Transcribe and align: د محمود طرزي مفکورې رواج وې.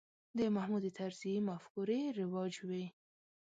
د 0.37 0.39
محمود 0.55 0.85
طرزي 0.97 1.33
مفکورې 1.49 1.99
رواج 2.19 2.53
وې. 2.67 2.85